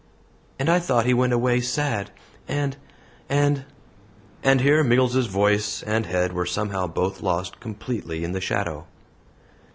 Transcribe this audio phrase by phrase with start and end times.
[0.57, 2.09] And I thought he went away sad
[2.47, 2.75] and
[3.29, 3.65] and"
[4.43, 8.87] and here Miggles's voice and head were somehow both lost completely in the shadow.